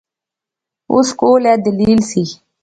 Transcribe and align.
اس 0.93 1.07
کول 1.19 1.43
ایہہ 1.49 1.61
دلیل 1.65 1.99
سی 2.09 2.23